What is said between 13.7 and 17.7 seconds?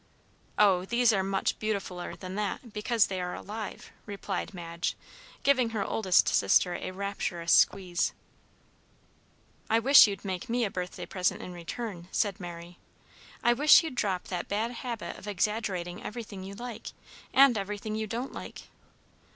you'd drop that bad habit of exaggerating everything you like, and